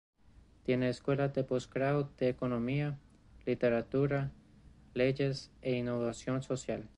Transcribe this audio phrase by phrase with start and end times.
[0.63, 2.97] Tiene escuelas de posgrado de Economía,
[3.45, 4.31] Literatura,
[4.95, 6.89] Leyes e Innovación social.